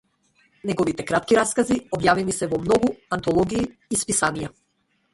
[0.69, 4.55] Неговите кратки раскази објавени се во многу антологии и списанија.